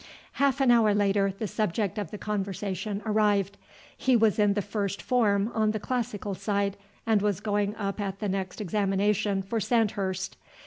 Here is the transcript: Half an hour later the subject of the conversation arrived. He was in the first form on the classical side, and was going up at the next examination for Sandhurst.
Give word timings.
Half 0.31 0.61
an 0.61 0.71
hour 0.71 0.95
later 0.95 1.31
the 1.37 1.45
subject 1.47 1.99
of 1.99 2.09
the 2.09 2.17
conversation 2.17 3.03
arrived. 3.05 3.55
He 3.95 4.15
was 4.15 4.39
in 4.39 4.53
the 4.55 4.61
first 4.63 4.99
form 4.99 5.51
on 5.53 5.69
the 5.73 5.79
classical 5.79 6.33
side, 6.33 6.75
and 7.05 7.21
was 7.21 7.39
going 7.39 7.75
up 7.75 8.01
at 8.01 8.17
the 8.17 8.27
next 8.27 8.61
examination 8.61 9.43
for 9.43 9.59
Sandhurst. 9.59 10.37